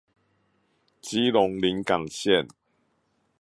[0.99, 2.47] 基隆臨港線